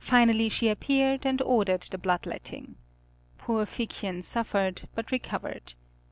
Finally 0.00 0.48
she 0.48 0.66
appeared 0.68 1.24
and 1.24 1.40
ordered 1.40 1.82
the 1.82 1.98
blood 1.98 2.26
letting. 2.26 2.74
Poor 3.38 3.64
Figchen 3.64 4.20
suffered, 4.20 4.88
but 4.96 5.12
recovered. 5.12 5.74